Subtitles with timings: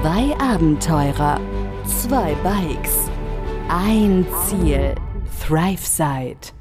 [0.00, 1.40] Zwei Abenteurer,
[1.84, 3.10] zwei Bikes,
[3.68, 4.94] ein Ziel,
[5.44, 6.52] ThriveSide.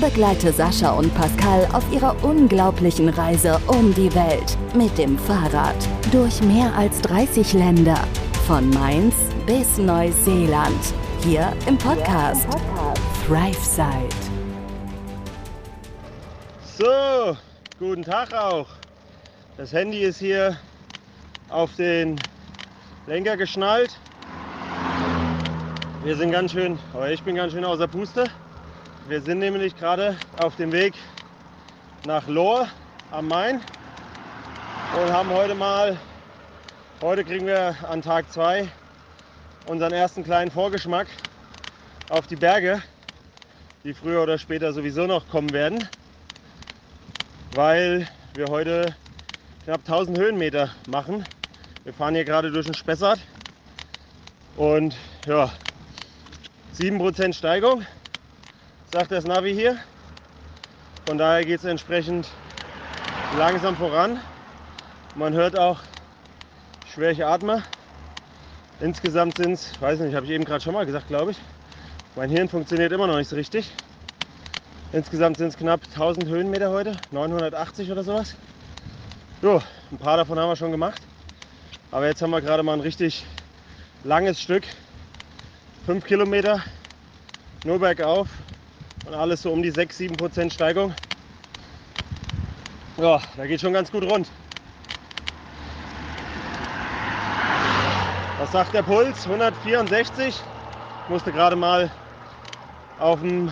[0.00, 5.76] Begleite Sascha und Pascal auf ihrer unglaublichen Reise um die Welt mit dem Fahrrad
[6.10, 8.00] durch mehr als 30 Länder,
[8.48, 9.14] von Mainz
[9.46, 10.92] bis Neuseeland,
[11.22, 12.48] hier im Podcast,
[13.28, 14.08] ThriveSide.
[16.76, 17.36] So,
[17.78, 18.66] guten Tag auch.
[19.56, 20.56] Das Handy ist hier
[21.48, 22.20] auf den
[23.06, 23.98] Lenker geschnallt.
[26.04, 28.24] Wir sind ganz schön, aber ich bin ganz schön außer Puste.
[29.08, 30.94] Wir sind nämlich gerade auf dem Weg
[32.06, 32.68] nach Lohr
[33.10, 33.60] am Main
[34.94, 35.98] und haben heute mal,
[37.00, 38.68] heute kriegen wir an Tag 2
[39.66, 41.06] unseren ersten kleinen Vorgeschmack
[42.10, 42.82] auf die Berge,
[43.84, 45.88] die früher oder später sowieso noch kommen werden,
[47.54, 48.94] weil wir heute
[49.64, 51.24] knapp 1000 Höhenmeter machen.
[51.88, 53.18] Wir fahren hier gerade durch den Spessart
[54.58, 55.50] und ja,
[56.78, 57.82] 7% Steigung
[58.92, 59.78] sagt das Navi hier.
[61.06, 62.28] Von daher geht es entsprechend
[63.38, 64.20] langsam voran.
[65.14, 65.80] Man hört auch,
[66.84, 67.62] wie schwer ich atme.
[68.80, 71.38] Insgesamt sind es, weiß nicht, habe ich eben gerade schon mal gesagt, glaube ich.
[72.16, 73.72] Mein Hirn funktioniert immer noch nicht so richtig.
[74.92, 78.36] Insgesamt sind es knapp 1000 Höhenmeter heute, 980 oder sowas.
[79.40, 81.00] Jo, ein paar davon haben wir schon gemacht.
[81.90, 83.24] Aber jetzt haben wir gerade mal ein richtig
[84.04, 84.64] langes Stück.
[85.86, 86.62] 5 Kilometer,
[87.64, 88.28] nur bergauf,
[89.06, 90.94] und alles so um die 6-7 Prozent Steigung.
[92.98, 94.28] Ja, da geht schon ganz gut rund.
[98.38, 99.24] Was sagt der Puls?
[99.24, 100.28] 164.
[100.28, 101.90] Ich musste gerade mal
[102.98, 103.50] auf dem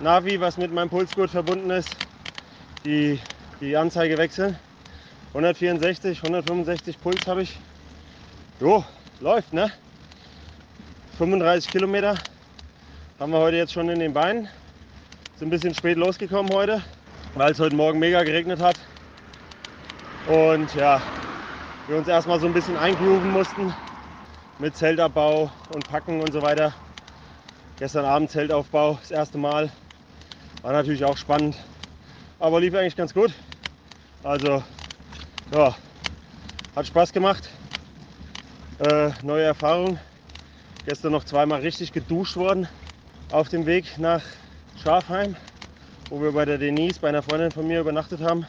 [0.00, 1.96] Navi, was mit meinem Pulsgurt verbunden ist,
[2.84, 3.18] die,
[3.60, 4.58] die Anzeige wechseln.
[5.34, 7.58] 164, 165 Puls habe ich.
[8.60, 8.82] Jo,
[9.20, 9.70] läuft, ne?
[11.18, 12.16] 35 Kilometer
[13.20, 14.48] haben wir heute jetzt schon in den Beinen.
[15.36, 16.82] Sind ein bisschen spät losgekommen heute,
[17.34, 18.76] weil es heute Morgen mega geregnet hat.
[20.28, 21.02] Und ja,
[21.88, 23.74] wir uns erstmal so ein bisschen eingrooven mussten
[24.58, 26.72] mit Zeltabbau und Packen und so weiter.
[27.78, 29.70] Gestern Abend Zeltaufbau, das erste Mal.
[30.62, 31.56] War natürlich auch spannend,
[32.40, 33.32] aber lief eigentlich ganz gut.
[34.24, 34.62] Also,
[35.52, 35.74] ja,
[36.76, 37.48] hat Spaß gemacht.
[38.78, 39.98] Äh, neue Erfahrung.
[40.84, 42.68] Gestern noch zweimal richtig geduscht worden
[43.30, 44.22] auf dem Weg nach
[44.82, 45.36] Schafheim,
[46.10, 48.46] wo wir bei der Denise, bei einer Freundin von mir übernachtet haben.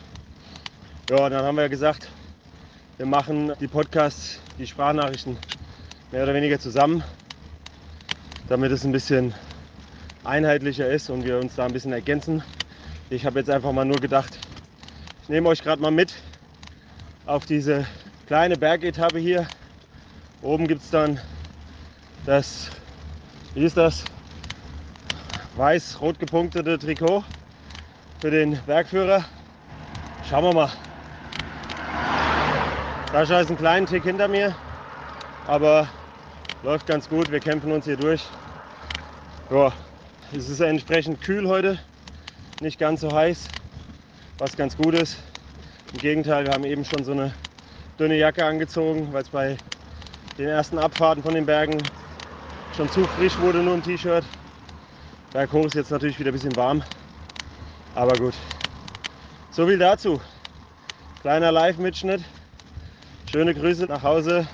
[1.09, 2.09] Ja, dann haben wir gesagt,
[2.97, 5.37] wir machen die Podcasts, die Sprachnachrichten
[6.11, 7.03] mehr oder weniger zusammen,
[8.47, 9.33] damit es ein bisschen
[10.23, 12.43] einheitlicher ist und wir uns da ein bisschen ergänzen.
[13.09, 14.37] Ich habe jetzt einfach mal nur gedacht,
[15.23, 16.13] ich nehme euch gerade mal mit
[17.29, 17.85] auf diese
[18.25, 19.47] kleine Bergetappe hier.
[20.41, 21.19] Oben gibt es dann
[22.25, 22.71] das,
[23.53, 24.03] wie ist das?
[25.55, 27.23] weiß-rot gepunktete Trikot
[28.19, 29.25] für den Bergführer.
[30.27, 30.69] Schauen wir mal.
[33.11, 34.55] Sascha ist einen kleinen Tick hinter mir,
[35.45, 35.87] aber
[36.63, 37.29] läuft ganz gut.
[37.29, 38.23] Wir kämpfen uns hier durch.
[39.51, 39.71] Ja,
[40.31, 41.77] es ist entsprechend kühl heute,
[42.61, 43.49] nicht ganz so heiß,
[44.37, 45.17] was ganz gut ist.
[45.93, 47.33] Im Gegenteil, wir haben eben schon so eine
[47.99, 49.57] dünne Jacke angezogen, weil es bei
[50.37, 51.81] den ersten Abfahrten von den Bergen
[52.77, 54.23] schon zu frisch wurde, nur ein T-Shirt.
[55.33, 56.83] Berghoch ist jetzt natürlich wieder ein bisschen warm.
[57.95, 58.35] Aber gut.
[59.51, 60.21] So viel dazu.
[61.21, 62.23] Kleiner Live-Mitschnitt.
[63.31, 64.47] Schöne Grüße nach Hause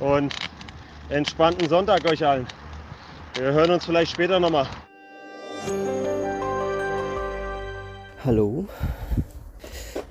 [0.00, 0.34] und
[1.08, 2.46] entspannten Sonntag euch allen.
[3.34, 4.66] Wir hören uns vielleicht später nochmal.
[8.24, 8.68] Hallo.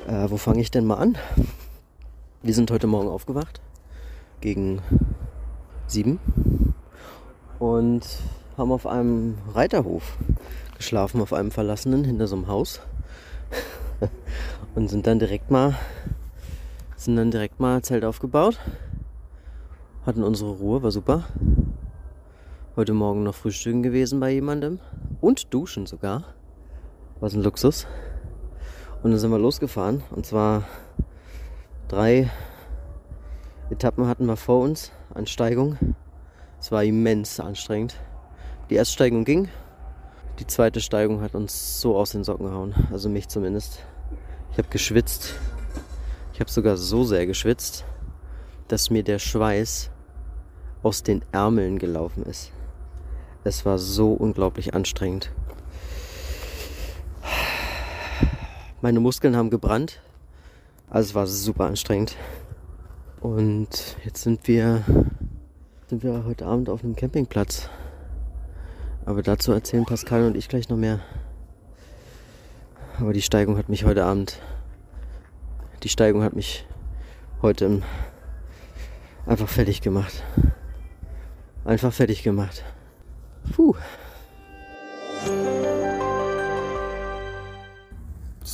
[0.07, 1.17] Äh, wo fange ich denn mal an?
[2.41, 3.62] Wir sind heute Morgen aufgewacht.
[4.39, 4.81] Gegen
[5.85, 6.19] sieben.
[7.59, 8.03] Und
[8.57, 10.17] haben auf einem Reiterhof
[10.75, 12.81] geschlafen, auf einem verlassenen, hinter so einem Haus.
[14.75, 15.75] und sind dann direkt mal,
[16.95, 18.59] sind dann direkt mal Zelt aufgebaut.
[20.03, 21.25] Hatten unsere Ruhe, war super.
[22.75, 24.80] Heute Morgen noch frühstücken gewesen bei jemandem.
[25.19, 26.24] Und duschen sogar.
[27.19, 27.86] Was ein Luxus.
[29.03, 30.03] Und dann sind wir losgefahren.
[30.12, 30.63] Und zwar
[31.88, 32.30] drei
[33.69, 35.77] Etappen hatten wir vor uns an Steigung.
[36.59, 37.95] Es war immens anstrengend.
[38.69, 39.50] Die erste Steigung ging.
[40.39, 42.75] Die zweite Steigung hat uns so aus den Socken gehauen.
[42.92, 43.80] Also mich zumindest.
[44.51, 45.33] Ich habe geschwitzt.
[46.33, 47.86] Ich habe sogar so sehr geschwitzt,
[48.68, 49.89] dass mir der Schweiß
[50.83, 52.51] aus den Ärmeln gelaufen ist.
[53.44, 55.31] Es war so unglaublich anstrengend.
[58.83, 60.01] Meine Muskeln haben gebrannt.
[60.89, 62.16] Also es war super anstrengend.
[63.19, 64.83] Und jetzt sind wir,
[65.86, 67.69] sind wir heute Abend auf einem Campingplatz.
[69.06, 71.00] Aber dazu erzählen Pascal und ich gleich noch mehr.
[73.00, 74.39] Aber die Steigung hat mich heute Abend,
[75.84, 76.66] die Steigung hat mich
[77.44, 77.84] heute
[79.27, 80.24] einfach fertig gemacht.
[81.66, 82.63] Einfach fertig gemacht.
[83.56, 83.75] Puh.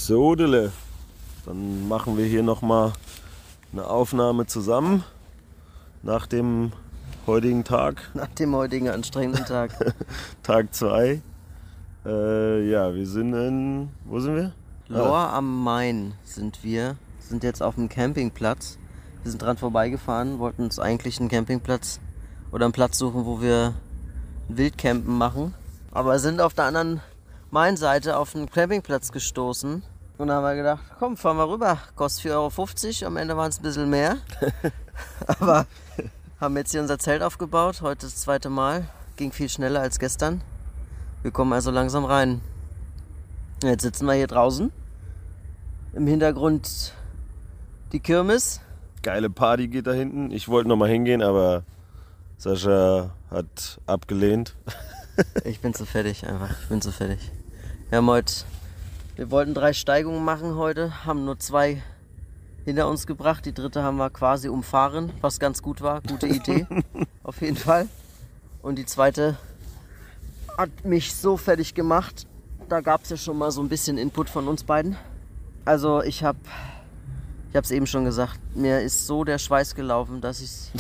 [0.08, 0.72] So, Dille.
[1.46, 2.94] Dann machen wir hier nochmal
[3.74, 5.04] eine Aufnahme zusammen
[6.02, 6.72] nach dem
[7.26, 8.10] heutigen Tag.
[8.14, 9.72] Nach dem heutigen anstrengenden Tag.
[10.44, 11.22] Tag 2.
[12.06, 13.90] Äh, ja, wir sind in.
[14.06, 14.54] Wo sind wir?
[14.88, 16.96] Lohr am Main sind wir.
[17.20, 18.78] Sind jetzt auf dem Campingplatz.
[19.24, 22.00] Wir sind dran vorbeigefahren, wollten uns eigentlich einen Campingplatz
[22.54, 23.74] oder einen Platz suchen, wo wir
[24.48, 25.54] Wildcampen machen.
[25.92, 27.02] Aber sind auf der anderen
[27.52, 29.84] Mainseite auf einen Campingplatz gestoßen.
[30.18, 31.78] Und da haben wir gedacht, komm, fahren wir rüber.
[31.96, 33.08] Kostet 4,50 Euro.
[33.08, 34.18] Am Ende waren es ein bisschen mehr.
[35.28, 35.68] Aber
[36.40, 37.82] haben jetzt hier unser Zelt aufgebaut.
[37.82, 38.88] Heute das zweite Mal.
[39.16, 40.42] Ging viel schneller als gestern.
[41.22, 42.42] Wir kommen also langsam rein.
[43.64, 44.72] Jetzt sitzen wir hier draußen.
[45.94, 46.94] Im Hintergrund
[47.92, 48.62] die Kirmes.
[49.02, 50.32] Geile Party geht da hinten.
[50.32, 51.64] Ich wollte nochmal hingehen, aber
[52.38, 54.56] Sascha hat abgelehnt.
[55.46, 56.52] Ich bin zu fertig einfach.
[56.62, 57.32] Ich bin zu fertig.
[57.90, 58.34] Wir haben heute,
[59.18, 61.82] wir wollten drei Steigungen machen heute, haben nur zwei
[62.66, 63.46] hinter uns gebracht.
[63.46, 66.02] Die dritte haben wir quasi umfahren, was ganz gut war.
[66.02, 66.68] Gute Idee.
[67.24, 67.88] Auf jeden Fall.
[68.62, 69.38] Und die zweite
[70.58, 72.28] hat mich so fertig gemacht.
[72.70, 74.96] Da gab es ja schon mal so ein bisschen Input von uns beiden.
[75.66, 76.38] Also ich habe,
[77.50, 80.72] ich habe es eben schon gesagt, mir ist so der Schweiß gelaufen, dass ich,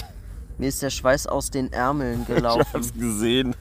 [0.57, 2.66] mir ist der Schweiß aus den Ärmeln Ich gelaufen.
[2.74, 3.56] hab's gesehen.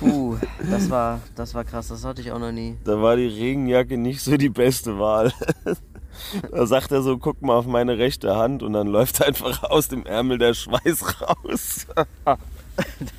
[0.00, 0.38] Puh,
[0.70, 2.78] das war, das war krass, das hatte ich auch noch nie.
[2.84, 5.32] Da war die Regenjacke nicht so die beste Wahl.
[6.50, 9.88] Da sagt er so, guck mal auf meine rechte Hand und dann läuft einfach aus
[9.88, 11.86] dem Ärmel der Schweiß raus.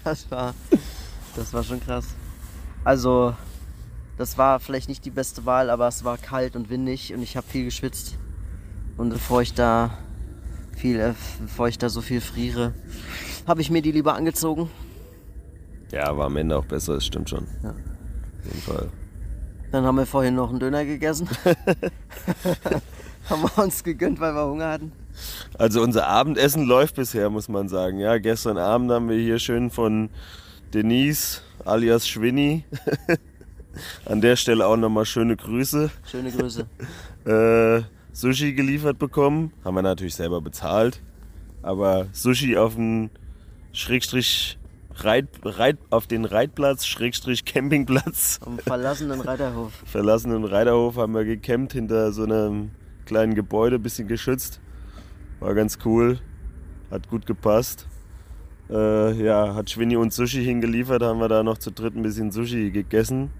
[0.03, 0.53] Das war,
[1.35, 2.05] das war schon krass.
[2.83, 3.35] Also,
[4.17, 7.37] das war vielleicht nicht die beste Wahl, aber es war kalt und windig und ich
[7.37, 8.17] habe viel geschwitzt.
[8.97, 9.97] Und bevor ich da
[10.75, 12.73] viel, äh, bevor ich da so viel friere,
[13.47, 14.69] habe ich mir die lieber angezogen.
[15.91, 17.47] Ja, war am Ende auch besser, das stimmt schon.
[17.63, 17.69] Ja.
[17.69, 18.89] Auf jeden Fall.
[19.71, 21.29] Dann haben wir vorhin noch einen Döner gegessen.
[23.29, 24.91] haben wir uns gegönnt, weil wir Hunger hatten.
[25.57, 27.99] Also unser Abendessen läuft bisher, muss man sagen.
[27.99, 30.09] Ja, gestern Abend haben wir hier schön von
[30.73, 32.65] Denise alias Schwinny.
[34.05, 35.89] An der Stelle auch nochmal schöne Grüße.
[36.09, 36.65] Schöne Grüße.
[37.23, 37.83] Äh,
[38.13, 39.53] Sushi geliefert bekommen.
[39.63, 41.03] Haben wir natürlich selber bezahlt.
[41.61, 43.11] Aber Sushi auf den
[43.71, 44.57] Schrägstrich
[45.03, 49.71] Reit, Reit, auf den Reitplatz, Schrägstrich Campingplatz, Am verlassenen Reiterhof.
[49.85, 52.71] verlassenen Reiterhof haben wir gecampt hinter so einem
[53.05, 54.61] kleinen Gebäude, bisschen geschützt.
[55.39, 56.19] War ganz cool,
[56.91, 57.87] hat gut gepasst.
[58.69, 62.31] Äh, ja, hat Schwinny uns Sushi hingeliefert, haben wir da noch zu dritt ein bisschen
[62.31, 63.31] Sushi gegessen.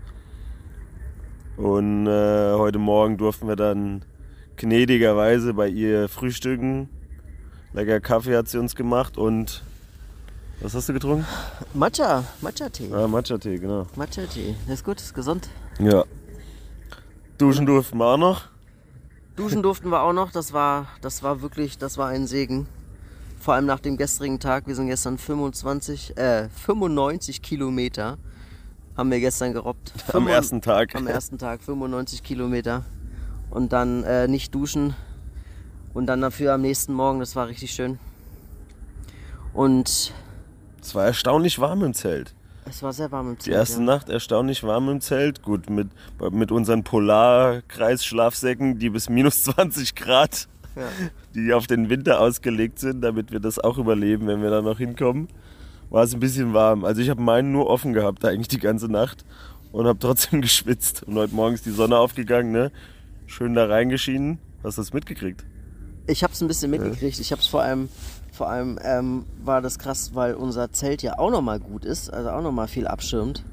[1.58, 4.04] Und äh, heute Morgen durften wir dann
[4.58, 6.90] gnädigerweise bei ihr frühstücken.
[7.74, 9.64] Lecker Kaffee hat sie uns gemacht und
[10.62, 11.26] was hast du getrunken?
[11.74, 12.94] Matcha, Matcha-Tee.
[12.94, 13.88] Ah, Matcha-Tee, genau.
[13.96, 14.56] Matcha-Tee.
[14.68, 15.50] Das ist gut, ist gesund.
[15.80, 16.06] Ja.
[17.38, 18.44] Duschen durften wir auch noch.
[19.36, 20.32] Duschen durften wir auch noch.
[20.32, 22.68] Das war, das war wirklich, das war ein Segen.
[23.40, 24.68] Vor allem nach dem gestrigen Tag.
[24.68, 28.18] Wir sind gestern 25, äh, 95 Kilometer
[28.96, 29.94] haben wir gestern gerobbt.
[30.14, 30.96] Am ersten Tag.
[30.96, 32.86] Am ersten Tag 95 Kilometer.
[33.50, 34.96] Und dann äh, nicht duschen.
[35.94, 37.20] Und dann dafür am nächsten Morgen.
[37.20, 38.00] Das war richtig schön.
[39.54, 40.14] Und
[40.82, 42.34] Es war erstaunlich warm im Zelt.
[42.66, 43.56] es war sehr warm im Die Zelt.
[43.56, 43.86] erste ja.
[43.86, 45.42] Nacht erstaunlich warm im Zelt.
[45.44, 45.90] Gut, mit,
[46.32, 50.84] mit unseren Polarkreisschlafsäcken, die bis minus 20 Grad, Ja.
[51.36, 54.78] die auf den Winter ausgelegt sind, damit wir das auch überleben, wenn wir da noch
[54.78, 55.28] hinkommen,
[55.90, 56.84] war es ein bisschen warm.
[56.86, 59.26] Also ich habe meinen nur offen gehabt eigentlich die ganze Nacht
[59.72, 61.04] und habe trotzdem geschwitzt.
[61.04, 62.72] Und heute Morgen ist die Sonne aufgegangen, ne?
[63.28, 64.40] Schön da reingeschienen.
[64.64, 65.46] Hast du das mitgekriegt?
[66.08, 67.20] Ich habe es ein bisschen mitgekriegt.
[67.20, 67.88] Ich habe es vor allem,
[68.32, 72.30] vor allem ähm, war das krass, weil unser Zelt ja auch nochmal gut ist, also
[72.30, 73.44] auch nochmal viel abschirmt.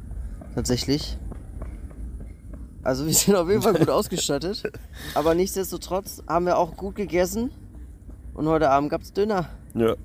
[0.55, 1.19] Tatsächlich.
[2.83, 4.63] Also wir sind auf jeden Fall gut ausgestattet.
[5.15, 7.51] Aber nichtsdestotrotz haben wir auch gut gegessen.
[8.35, 9.49] Und heute Abend gab es Döner.
[9.75, 9.97] Ja.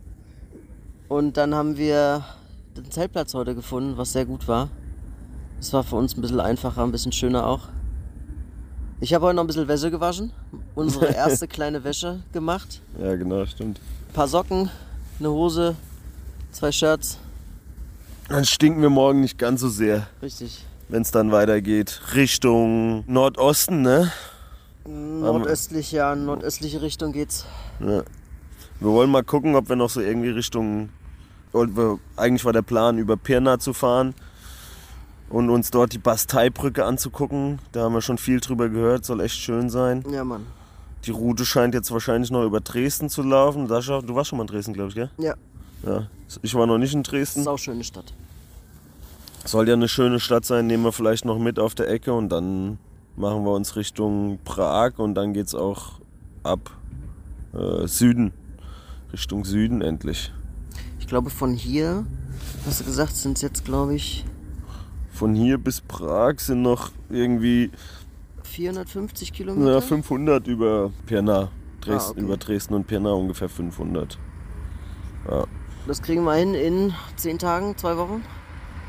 [1.08, 2.25] Und dann haben wir
[2.75, 4.70] den Zeltplatz heute gefunden, was sehr gut war.
[5.58, 7.70] Das war für uns ein bisschen einfacher, ein bisschen schöner auch.
[9.03, 10.31] Ich habe heute noch ein bisschen Wäsche gewaschen.
[10.75, 12.79] Unsere erste kleine Wäsche gemacht.
[12.98, 13.81] Ja, genau, stimmt.
[14.07, 14.69] Ein paar Socken,
[15.19, 15.75] eine Hose,
[16.53, 17.17] zwei Shirts.
[18.29, 20.07] Dann stinken wir morgen nicht ganz so sehr.
[20.22, 20.63] Richtig.
[20.88, 24.10] wenn es dann weitergeht Richtung Nordosten, ne?
[24.86, 27.45] Nordöstlich, ja, in nordöstliche Richtung geht's.
[27.81, 28.03] Ja.
[28.79, 30.91] Wir wollen mal gucken, ob wir noch so irgendwie Richtung.
[32.15, 34.15] Eigentlich war der Plan, über Pirna zu fahren
[35.34, 37.58] und uns dort die Basteibrücke anzugucken.
[37.72, 40.06] Da haben wir schon viel drüber gehört, soll echt schön sein.
[40.10, 40.46] Ja, Mann.
[41.06, 43.68] Die Route scheint jetzt wahrscheinlich noch über Dresden zu laufen.
[43.68, 45.10] Sascha, du warst schon mal in Dresden, glaube ich, gell?
[45.18, 45.34] Ja,
[45.86, 46.08] Ja.
[46.44, 47.44] Ich war noch nicht in Dresden.
[47.44, 48.13] sau schöne Stadt.
[49.44, 52.30] Soll ja eine schöne Stadt sein, nehmen wir vielleicht noch mit auf der Ecke und
[52.30, 52.78] dann
[53.16, 56.00] machen wir uns Richtung Prag und dann geht's auch
[56.44, 56.72] ab
[57.54, 58.34] äh, Süden.
[59.12, 60.32] Richtung Süden endlich.
[61.00, 62.06] Ich glaube, von hier,
[62.66, 64.25] hast du gesagt, sind es jetzt, glaube ich,
[65.24, 67.72] Von hier bis Prag sind noch irgendwie
[68.44, 69.72] 450 Kilometer.
[69.75, 71.50] ja, 500 über Pirna.
[71.80, 72.20] Dresden, Ah, okay.
[72.20, 74.18] Über Dresden und Pirna ungefähr 500.
[75.88, 78.22] Das kriegen wir hin in 10 Tagen, zwei Wochen.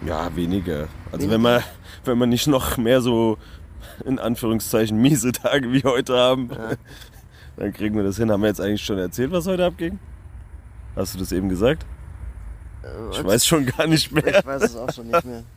[0.04, 0.88] Ja, weniger.
[1.12, 1.30] Also Weniger?
[1.34, 1.62] wenn man
[2.04, 3.38] wenn wir nicht noch mehr so
[4.04, 6.48] in Anführungszeichen miese Tage wie heute haben,
[7.56, 8.32] dann kriegen wir das hin.
[8.32, 10.00] Haben wir jetzt eigentlich schon erzählt, was heute abging?
[10.96, 11.86] Hast du das eben gesagt?
[13.12, 14.40] Ich als- weiß schon gar nicht mehr.
[14.40, 15.44] Ich weiß es auch schon nicht mehr.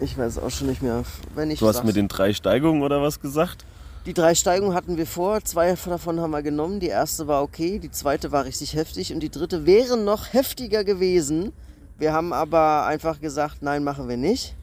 [0.00, 1.04] Ich weiß auch schon nicht mehr.
[1.34, 3.64] Wenn ich Du hast mit den drei Steigungen oder was gesagt?
[4.06, 6.78] Die drei Steigungen hatten wir vor, zwei davon haben wir genommen.
[6.78, 10.84] Die erste war okay, die zweite war richtig heftig und die dritte wäre noch heftiger
[10.84, 11.52] gewesen.
[11.96, 14.56] Wir haben aber einfach gesagt, nein, machen wir nicht.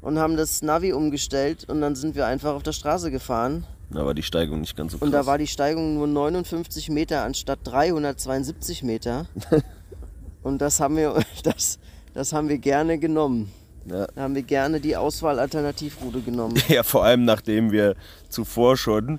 [0.00, 3.66] Und haben das Navi umgestellt und dann sind wir einfach auf der Straße gefahren.
[3.90, 5.06] Da war die Steigung nicht ganz so krass.
[5.06, 9.26] Und da war die Steigung nur 59 Meter anstatt 372 Meter.
[10.42, 11.78] und das haben wir, das,
[12.14, 13.52] das haben wir gerne genommen.
[13.90, 14.06] Ja.
[14.14, 16.56] Da haben wir gerne die Auswahl-Alternativroute genommen.
[16.68, 17.94] ja, vor allem nachdem wir
[18.28, 19.18] zuvor schon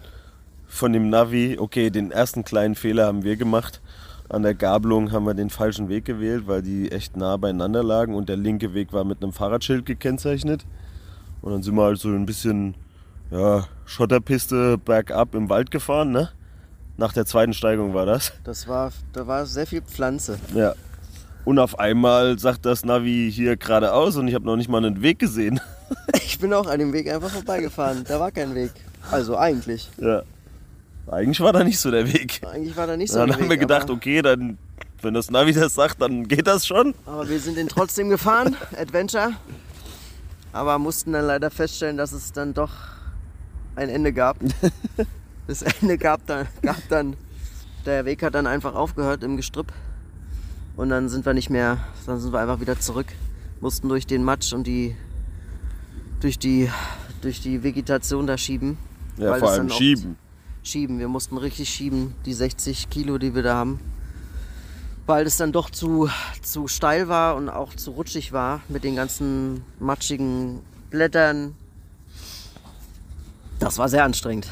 [0.68, 3.82] von dem Navi, okay, den ersten kleinen Fehler haben wir gemacht.
[4.30, 8.14] An der Gabelung haben wir den falschen Weg gewählt, weil die echt nah beieinander lagen
[8.14, 10.66] und der linke Weg war mit einem Fahrradschild gekennzeichnet.
[11.42, 12.76] Und dann sind wir halt so ein bisschen
[13.32, 16.30] ja, Schotterpiste bergab im Wald gefahren, ne?
[16.98, 18.34] Nach der zweiten Steigung war das.
[18.44, 20.38] Das war, da war sehr viel Pflanze.
[20.54, 20.74] Ja.
[21.50, 25.02] Und auf einmal sagt das Navi hier geradeaus und ich habe noch nicht mal einen
[25.02, 25.60] Weg gesehen.
[26.24, 28.04] Ich bin auch an dem Weg einfach vorbeigefahren.
[28.08, 28.72] Da war kein Weg.
[29.10, 29.90] Also eigentlich.
[29.98, 30.22] Ja.
[31.08, 32.42] Eigentlich war da nicht so der Weg.
[32.46, 34.60] Eigentlich war da nicht so dann ein haben Weg, wir gedacht, okay, dann,
[35.02, 36.94] wenn das Navi das sagt, dann geht das schon.
[37.08, 38.56] aber wir sind den trotzdem gefahren.
[38.80, 39.32] Adventure.
[40.54, 42.72] Aber mussten dann leider feststellen, dass es dann doch
[43.76, 44.38] ein Ende gab.
[45.48, 47.18] Das Ende gab dann, gab dann,
[47.88, 49.74] der Weg hat dann einfach aufgehört im Gestrüpp.
[50.80, 53.08] Und dann sind wir nicht mehr, dann sind wir einfach wieder zurück.
[53.60, 54.96] Mussten durch den Matsch und die,
[56.22, 56.70] durch die,
[57.22, 58.78] durch die Vegetation da schieben.
[59.18, 60.16] Ja, vor allem schieben.
[60.64, 60.98] schieben.
[60.98, 63.82] Wir mussten richtig schieben, die 60 Kilo, die wir da haben.
[65.06, 66.10] Weil es dann doch zu,
[66.42, 71.56] zu steil war und auch zu rutschig war mit den ganzen matschigen Blättern.
[73.60, 74.48] Das war sehr anstrengend.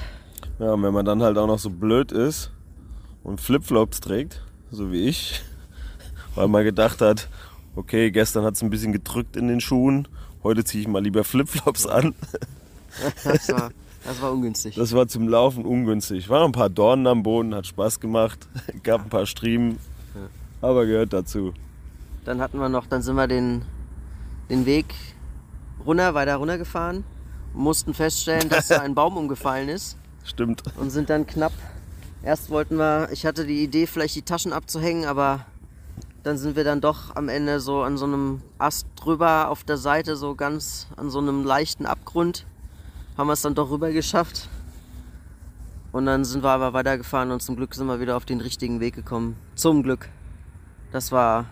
[0.59, 2.51] Ja, und wenn man dann halt auch noch so blöd ist
[3.23, 4.41] und Flipflops trägt,
[4.71, 5.41] so wie ich,
[6.37, 7.27] weil man gedacht hat,
[7.75, 10.07] okay, gestern hat es ein bisschen gedrückt in den Schuhen,
[10.43, 12.15] heute ziehe ich mal lieber Flipflops an.
[13.23, 13.71] Das war,
[14.05, 14.75] das war ungünstig.
[14.75, 16.29] Das war zum Laufen ungünstig.
[16.29, 18.47] Waren ein paar Dornen am Boden, hat Spaß gemacht,
[18.83, 19.77] gab ein paar Striemen,
[20.61, 21.53] aber gehört dazu.
[22.23, 23.63] Dann hatten wir noch, dann sind wir den,
[24.49, 24.85] den Weg
[25.85, 27.03] runter, weiter runtergefahren
[27.57, 29.97] mussten feststellen, dass da ein Baum umgefallen ist.
[30.23, 30.61] Stimmt.
[30.75, 31.53] und sind dann knapp.
[32.21, 35.45] Erst wollten wir, ich hatte die Idee, vielleicht die Taschen abzuhängen, aber
[36.27, 39.77] dann sind wir dann doch am Ende so an so einem Ast drüber auf der
[39.77, 42.45] Seite, so ganz an so einem leichten Abgrund.
[43.17, 44.49] Haben wir es dann doch rüber geschafft.
[45.93, 48.81] Und dann sind wir aber weitergefahren und zum Glück sind wir wieder auf den richtigen
[48.81, 49.37] Weg gekommen.
[49.55, 50.09] Zum Glück.
[50.91, 51.45] Das war,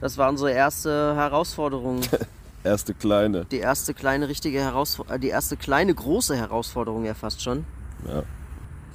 [0.00, 2.00] das war unsere erste Herausforderung.
[2.64, 3.44] Erste kleine.
[3.44, 7.64] Die erste kleine richtige Herausforderung, die erste kleine große Herausforderung ja fast schon
[8.08, 8.24] Ja.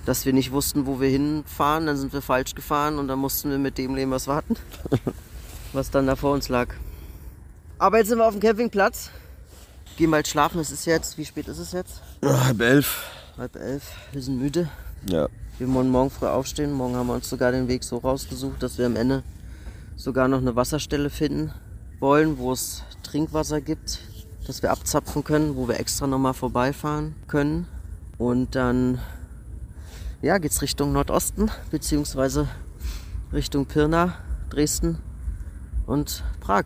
[0.05, 1.85] Dass wir nicht wussten, wo wir hinfahren.
[1.85, 4.55] Dann sind wir falsch gefahren und dann mussten wir mit dem leben, was wir hatten.
[5.73, 6.67] was dann da vor uns lag.
[7.77, 9.09] Aber jetzt sind wir auf dem Campingplatz.
[9.97, 10.59] Gehen bald schlafen.
[10.59, 12.01] Es ist jetzt, wie spät ist es jetzt?
[12.23, 13.11] Halb elf.
[13.37, 13.83] Halb elf.
[14.11, 14.69] Wir sind müde.
[15.07, 15.27] Ja.
[15.57, 16.73] Wir wollen morgen früh aufstehen.
[16.73, 19.23] Morgen haben wir uns sogar den Weg so rausgesucht, dass wir am Ende
[19.95, 21.53] sogar noch eine Wasserstelle finden
[21.99, 23.99] wollen, wo es Trinkwasser gibt,
[24.47, 27.67] dass wir abzapfen können, wo wir extra nochmal vorbeifahren können.
[28.17, 28.99] Und dann
[30.21, 32.47] ja, geht's Richtung Nordosten, beziehungsweise
[33.33, 34.15] Richtung Pirna,
[34.49, 34.99] Dresden
[35.87, 36.65] und Prag.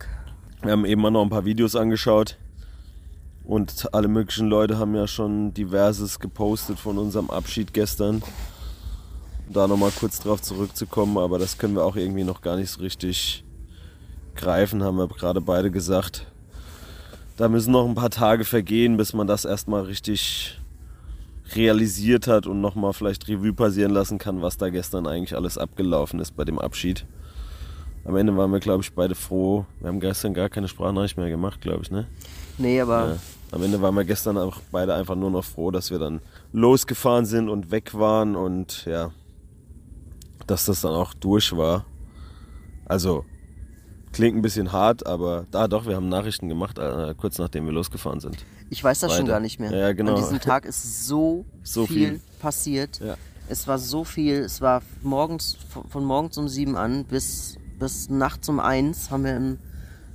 [0.62, 2.36] Wir haben eben mal noch ein paar Videos angeschaut
[3.44, 8.22] und alle möglichen Leute haben ja schon diverses gepostet von unserem Abschied gestern.
[9.48, 12.80] Da nochmal kurz drauf zurückzukommen, aber das können wir auch irgendwie noch gar nicht so
[12.80, 13.44] richtig
[14.34, 16.26] greifen, haben wir gerade beide gesagt.
[17.36, 20.60] Da müssen noch ein paar Tage vergehen, bis man das erstmal richtig,
[21.54, 26.20] realisiert hat und nochmal vielleicht Revue passieren lassen kann, was da gestern eigentlich alles abgelaufen
[26.20, 27.06] ist bei dem Abschied.
[28.04, 29.66] Am Ende waren wir, glaube ich, beide froh.
[29.80, 32.06] Wir haben gestern gar keine Sprachnachricht mehr gemacht, glaube ich, ne?
[32.58, 33.16] Nee, aber Ja.
[33.52, 36.20] Am Ende waren wir gestern auch beide einfach nur noch froh, dass wir dann
[36.52, 39.12] losgefahren sind und weg waren und ja,
[40.48, 41.84] dass das dann auch durch war.
[42.86, 43.24] Also,
[44.16, 47.72] klingt ein bisschen hart, aber da doch, wir haben Nachrichten gemacht, äh, kurz nachdem wir
[47.72, 48.36] losgefahren sind.
[48.70, 49.32] ich weiß das schon Weiter.
[49.34, 49.70] gar nicht mehr.
[49.74, 50.14] Ja, genau.
[50.14, 52.20] An diesem Tag ist so, So viel, viel.
[52.40, 52.98] passiert.
[53.00, 53.16] Ja.
[53.48, 54.38] Es war so viel.
[54.40, 59.22] Es war morgens von, von morgens um sieben an bis, bis nachts um eins haben
[59.24, 59.58] wir im,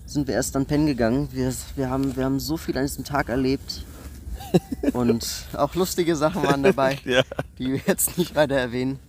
[0.05, 1.29] sind wir erst dann pennen gegangen.
[1.31, 3.85] Wir, wir, haben, wir haben so viel an diesem Tag erlebt.
[4.93, 7.21] Und auch lustige Sachen waren dabei, Ja.
[7.57, 8.99] die wir jetzt nicht weiter erwähnen.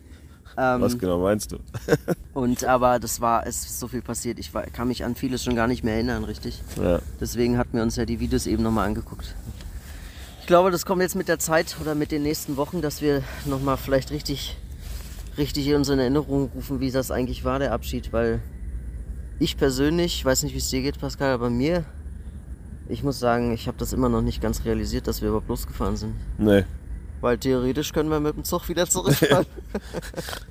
[0.57, 1.59] Ähm, Was genau meinst du?
[2.35, 4.39] Und aber das war, es ist so viel passiert.
[4.39, 6.63] Ich war, kann mich an vieles schon gar nicht mehr erinnern, richtig.
[6.83, 7.01] Ja.
[7.21, 9.35] Deswegen hatten wir uns ja die Videos eben nochmal angeguckt.
[10.41, 13.23] Ich glaube, das kommt jetzt mit der Zeit oder mit den nächsten Wochen, dass wir
[13.45, 14.57] nochmal vielleicht richtig,
[15.39, 18.13] richtig uns in Erinnerung rufen, wie das eigentlich war, der Abschied.
[18.13, 18.41] Weil
[19.39, 21.85] ich persönlich, ich weiß nicht, wie es dir geht, Pascal, aber mir,
[22.89, 25.97] ich muss sagen, ich habe das immer noch nicht ganz realisiert, dass wir überhaupt losgefahren
[25.97, 26.15] sind.
[26.39, 26.65] Nee.
[27.23, 29.47] Weil theoretisch können wir mit dem Zug wieder zurückfahren.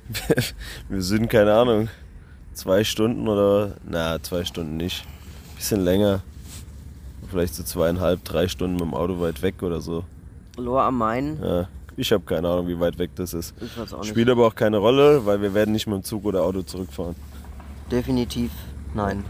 [0.88, 1.88] wir sind, keine Ahnung,
[2.54, 5.04] zwei Stunden oder, na, zwei Stunden nicht.
[5.54, 6.22] Bisschen länger.
[7.30, 10.04] Vielleicht so zweieinhalb, drei Stunden mit dem Auto weit weg oder so.
[10.56, 13.54] Lohr am Main, Ja, ich habe keine Ahnung, wie weit weg das ist.
[13.60, 14.08] ich weiß auch nicht.
[14.08, 17.14] Spielt aber auch keine Rolle, weil wir werden nicht mit dem Zug oder Auto zurückfahren.
[17.90, 18.50] Definitiv
[18.94, 19.24] nein.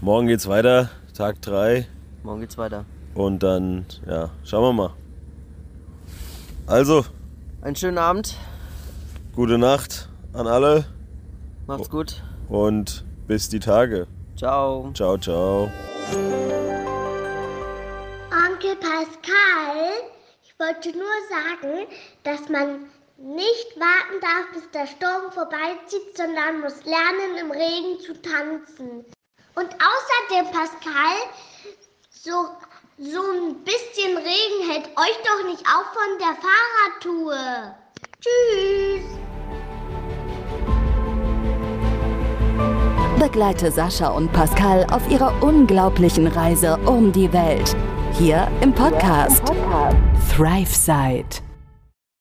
[0.00, 1.86] Morgen geht's weiter, Tag 3
[2.22, 2.84] Morgen geht's weiter.
[3.14, 4.94] und dann, ja, schauen wir mal.
[6.66, 7.04] Also,
[7.62, 8.36] Einen schönen Abend.
[9.34, 10.84] gute Nacht an alle
[11.66, 12.22] Macht's gut.
[12.48, 14.06] und bis die Tage.
[14.36, 14.90] Ciao.
[14.94, 15.70] Ciao, ciao.
[18.30, 19.90] Onkel Pascal,
[20.42, 21.86] ich wollte nur sagen,
[22.24, 22.86] dass man
[23.18, 29.04] nicht warten darf, bis der Sturm vorbeizieht, sondern muss lernen, im Regen zu tanzen.
[29.54, 31.16] Und außerdem, Pascal,
[32.10, 32.48] so,
[32.96, 37.74] so ein bisschen Regen hält euch doch nicht auf von der Fahrradtour.
[38.20, 39.04] Tschüss.
[43.18, 47.74] Begleite Sascha und Pascal auf ihrer unglaublichen Reise um die Welt.
[48.12, 49.42] Hier im Podcast
[50.30, 51.42] ThriveSide.